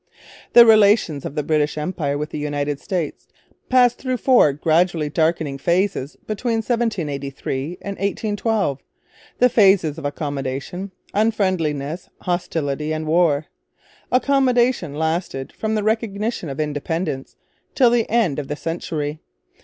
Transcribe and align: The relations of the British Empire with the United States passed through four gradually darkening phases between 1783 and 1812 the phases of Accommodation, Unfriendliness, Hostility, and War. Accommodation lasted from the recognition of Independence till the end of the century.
The 0.53 0.65
relations 0.65 1.25
of 1.25 1.35
the 1.35 1.43
British 1.43 1.77
Empire 1.77 2.17
with 2.17 2.31
the 2.31 2.39
United 2.39 2.79
States 2.79 3.27
passed 3.69 3.99
through 3.99 4.17
four 4.17 4.51
gradually 4.51 5.09
darkening 5.09 5.59
phases 5.59 6.15
between 6.25 6.55
1783 6.55 7.77
and 7.83 7.97
1812 7.99 8.79
the 9.37 9.47
phases 9.47 9.99
of 9.99 10.05
Accommodation, 10.05 10.89
Unfriendliness, 11.13 12.09
Hostility, 12.21 12.91
and 12.91 13.05
War. 13.05 13.45
Accommodation 14.11 14.95
lasted 14.95 15.53
from 15.53 15.75
the 15.75 15.83
recognition 15.83 16.49
of 16.49 16.59
Independence 16.59 17.35
till 17.75 17.91
the 17.91 18.09
end 18.09 18.39
of 18.39 18.47
the 18.47 18.55
century. 18.55 19.19